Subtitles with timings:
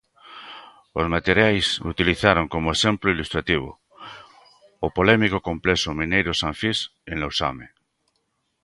[0.99, 3.69] Os materiais utilizaron como exemplo ilustrativo
[4.85, 6.77] o polémico complexo mineiro San Finx
[7.11, 7.67] en Lousame.